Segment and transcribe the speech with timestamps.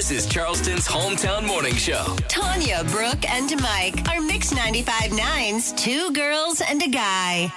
[0.00, 2.16] This is Charleston's hometown morning show.
[2.26, 7.52] Tanya, Brooke, and Mike are Mix 95.9's two girls and a guy.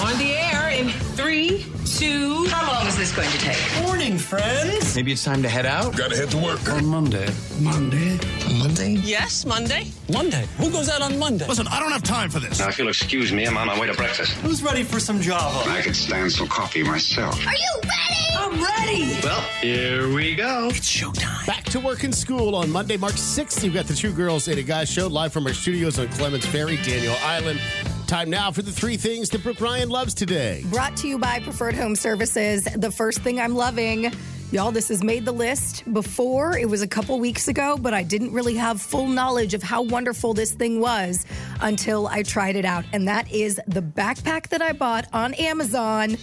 [0.00, 2.44] On the air in three, two.
[2.46, 2.67] How long is
[2.98, 3.86] this going to take?
[3.86, 4.96] Morning, friends.
[4.96, 5.96] Maybe it's time to head out.
[5.96, 6.68] Gotta head to work.
[6.68, 7.28] On Monday.
[7.60, 8.18] Monday?
[8.58, 8.90] Monday?
[9.04, 9.92] Yes, Monday.
[10.12, 10.44] Monday.
[10.56, 11.46] Who goes out on Monday?
[11.46, 12.58] Listen, I don't have time for this.
[12.58, 14.32] Now, if you'll excuse me, I'm on my way to breakfast.
[14.38, 15.70] Who's ready for some Java?
[15.70, 17.34] I could stand some coffee myself.
[17.46, 18.18] Are you ready?
[18.36, 19.20] I'm ready.
[19.22, 20.68] Well, here we go.
[20.70, 21.46] It's showtime.
[21.46, 23.62] Back to work in school on Monday, March 6th.
[23.62, 26.46] You've got the two girls and a guy show live from our studios on Clements
[26.46, 27.60] Ferry, Daniel Island.
[28.08, 30.64] Time now for the three things that Brooke Ryan loves today.
[30.70, 32.64] Brought to you by Preferred Home Services.
[32.64, 34.10] The first thing I'm loving,
[34.50, 36.56] y'all, this has made the list before.
[36.56, 39.82] It was a couple weeks ago, but I didn't really have full knowledge of how
[39.82, 41.26] wonderful this thing was
[41.60, 42.86] until I tried it out.
[42.94, 46.16] And that is the backpack that I bought on Amazon.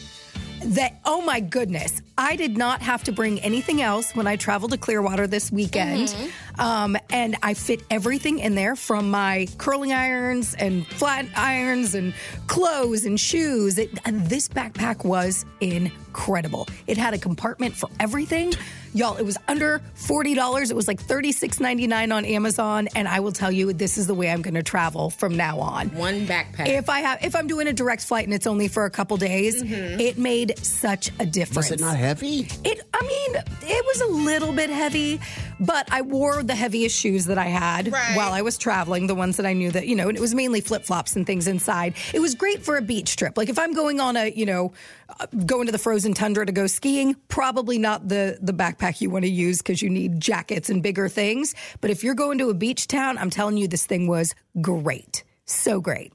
[0.63, 4.71] That, oh my goodness, I did not have to bring anything else when I traveled
[4.71, 6.15] to Clearwater this weekend.
[6.57, 12.13] Um, and I fit everything in there from my curling irons and flat irons and
[12.47, 13.77] clothes and shoes.
[13.77, 16.67] It, and this backpack was incredible.
[16.87, 18.53] It had a compartment for everything.
[18.93, 20.71] Y'all, it was under $40.
[20.71, 22.87] It was like $36.99 on Amazon.
[22.95, 25.59] And I will tell you, this is the way I'm going to travel from now
[25.59, 25.89] on.
[25.89, 26.69] One backpack.
[26.69, 29.17] If I have, if I'm doing a direct flight and it's only for a couple
[29.17, 31.69] days, it made such a difference.
[31.69, 32.47] Was it not heavy?
[32.63, 35.19] It, I mean, it was a little bit heavy,
[35.59, 38.15] but I wore the heaviest shoes that I had Right.
[38.15, 40.33] while I was traveling, the ones that I knew that, you know, and it was
[40.35, 41.95] mainly flip flops and things inside.
[42.13, 43.37] It was great for a beach trip.
[43.37, 44.73] Like if I'm going on a, you know,
[45.19, 49.09] uh, going to the frozen tundra to go skiing, probably not the, the backpack you
[49.09, 51.55] want to use because you need jackets and bigger things.
[51.81, 55.23] But if you're going to a beach town, I'm telling you, this thing was great.
[55.45, 56.11] So great.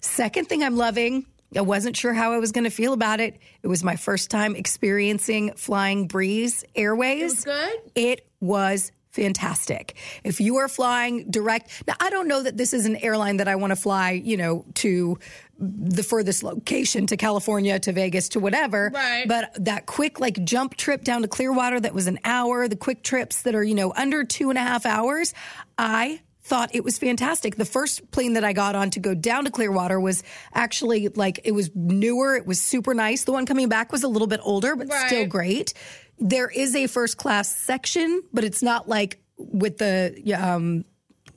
[0.00, 1.24] Second thing I'm loving,
[1.56, 3.38] I wasn't sure how I was going to feel about it.
[3.62, 7.34] It was my first time experiencing Flying Breeze Airways.
[7.36, 7.78] was good?
[7.94, 9.94] It was fantastic.
[10.24, 13.46] If you are flying direct, now I don't know that this is an airline that
[13.46, 15.18] I want to fly, you know, to
[15.58, 18.90] the furthest location to California, to Vegas, to whatever.
[18.92, 19.26] Right.
[19.28, 23.04] But that quick like jump trip down to Clearwater that was an hour, the quick
[23.04, 25.32] trips that are, you know, under two and a half hours,
[25.78, 27.56] I thought it was fantastic.
[27.56, 30.22] The first plane that I got on to go down to Clearwater was
[30.52, 33.24] actually like it was newer, it was super nice.
[33.24, 35.06] The one coming back was a little bit older, but Right.
[35.08, 35.72] still great.
[36.18, 40.84] There is a first class section, but it's not like with the um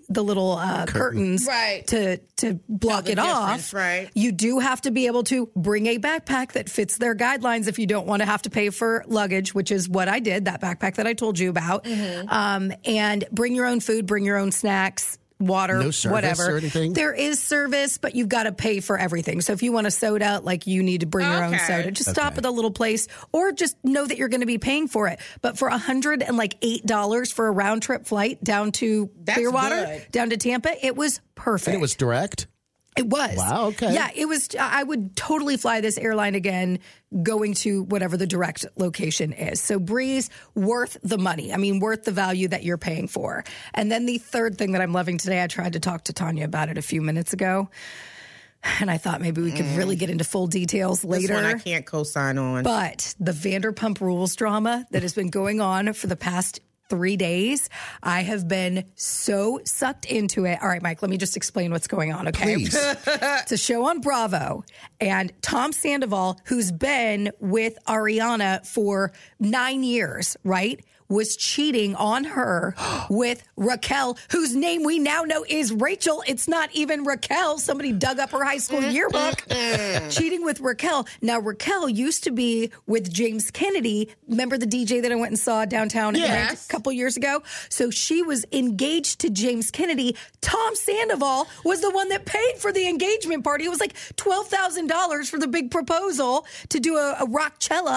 [0.10, 1.86] the little uh, curtains Right.
[1.88, 3.74] to to block it off.
[3.74, 4.10] right.
[4.14, 7.78] You do have to be able to bring a backpack that fits their guidelines if
[7.80, 10.46] you don't want to have to pay for luggage, which is what I did.
[10.46, 12.30] That backpack that I told you about, Mm-hmm.
[12.30, 15.18] um, and bring your own food, bring your own snacks.
[15.40, 16.56] Water, No service whatever.
[16.56, 16.94] or anything?
[16.94, 19.42] There is service, but you've got to pay for everything.
[19.42, 21.92] So if you want a soda, like you need to bring your own soda.
[21.92, 24.88] Just stop at a little place, or just know that you're going to be paying
[24.88, 25.20] for it.
[25.42, 29.12] But for a hundred and like eight dollars for a round trip flight down to
[29.24, 30.12] That's Clearwater, good.
[30.12, 31.68] down to Tampa, it was perfect.
[31.68, 32.48] And it was direct?
[32.98, 33.38] It was.
[33.38, 33.94] Wow, okay.
[33.94, 34.50] Yeah, it was.
[34.60, 36.80] I would totally fly this airline again,
[37.24, 39.62] going to whatever the direct location is.
[39.62, 41.54] So Breeze, worth the money.
[41.54, 43.44] I mean, worth the value that you're paying for.
[43.74, 46.46] And then the third thing that I'm loving today, I tried to talk to Tanya
[46.46, 47.70] about it a few minutes ago.
[48.80, 51.12] And I thought maybe we could really get into full details Mm.
[51.12, 51.34] This later.
[51.36, 52.64] one I can't co-sign on.
[52.64, 56.60] But the Vanderpump Rules drama that has been going on for the past
[56.90, 57.70] three days,
[58.02, 60.60] I have been so sucked into it.
[60.62, 62.56] All right, Mike, let me just explain what's going on, okay?
[62.58, 64.64] It's a show on Bravo,
[65.00, 70.84] and Tom Sandoval, who's been with Ariana for nine years, right?
[71.10, 72.76] Was cheating on her
[73.10, 76.24] with Raquel, whose name we now know is Rachel.
[76.28, 77.60] It's not even Raquel.
[77.60, 79.44] Somebody dug up her high school yearbook.
[80.10, 81.08] cheating with Raquel.
[81.22, 84.10] Now, Raquel used to be with James Kennedy.
[84.28, 86.66] Remember the DJ that I went and saw downtown Yes.
[86.66, 87.44] A couple years ago?
[87.70, 90.16] So she was engaged to James Kennedy.
[90.42, 93.66] Tom Sandoval was the one that paid for the engagement party.
[93.66, 97.28] It was like $12,000 for the big proposal to do a, a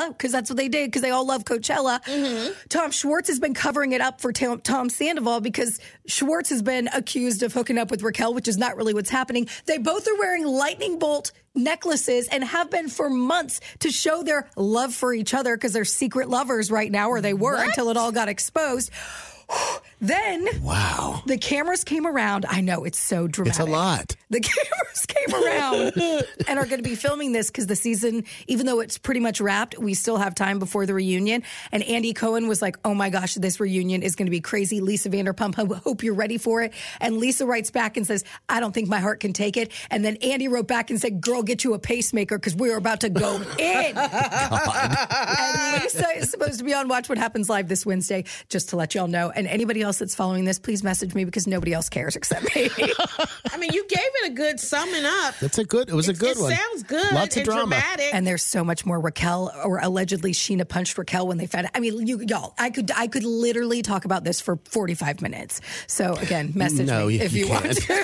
[0.09, 2.03] because that's what they did, because they all love Coachella.
[2.05, 2.53] Mm-hmm.
[2.69, 6.87] Tom Schwartz has been covering it up for Tom, Tom Sandoval because Schwartz has been
[6.89, 9.49] accused of hooking up with Raquel, which is not really what's happening.
[9.65, 14.51] They both are wearing lightning bolt necklaces and have been for months to show their
[14.55, 17.97] love for each other because they're secret lovers right now, or they were until it
[17.97, 18.91] all got exposed.
[20.01, 21.23] Then Wow.
[21.27, 22.47] the cameras came around.
[22.49, 23.61] I know it's so dramatic.
[23.61, 24.17] It's a lot.
[24.31, 28.65] The cameras came around and are going to be filming this because the season, even
[28.67, 31.43] though it's pretty much wrapped, we still have time before the reunion.
[31.73, 34.81] And Andy Cohen was like, "Oh my gosh, this reunion is going to be crazy."
[34.81, 36.73] Lisa Vanderpump, I hope you're ready for it.
[37.01, 40.05] And Lisa writes back and says, "I don't think my heart can take it." And
[40.05, 43.01] then Andy wrote back and said, "Girl, get you a pacemaker because we are about
[43.01, 43.97] to go in."
[46.71, 49.31] Be on Watch What Happens Live this Wednesday, just to let y'all know.
[49.31, 52.71] And anybody else that's following this, please message me because nobody else cares except me.
[53.51, 55.35] I mean, you gave it a good summing up.
[55.41, 55.89] That's a good.
[55.89, 56.55] It was a good it one.
[56.55, 57.61] sounds good Lots of and drama.
[57.71, 58.15] dramatic.
[58.15, 61.73] and there's so much more Raquel or allegedly Scheana punched Raquel when they found it.
[61.75, 65.61] I mean, you y'all, I could I could literally talk about this for 45 minutes.
[65.89, 67.93] So again, mm, message No, me you- if you, you want to.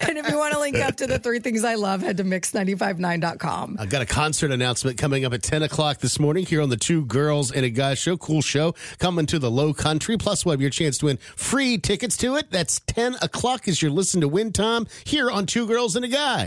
[0.00, 2.24] and if you want to link up to the three things I love, head to
[2.24, 3.78] mix959.com.
[3.80, 6.76] I've got a concert announcement coming up at 10 o'clock this morning here on the
[6.76, 8.16] Two Girls and a Guy show.
[8.16, 10.18] Cool show coming to the low country.
[10.18, 12.50] Plus, we'll have your chance to win free tickets to it.
[12.50, 16.08] That's 10 o'clock as you're listening to Win Time here on Two Girls and a
[16.08, 16.40] Guy.